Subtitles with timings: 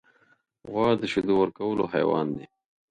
[0.71, 2.45] غوا د شیدو ورکولو حیوان دی.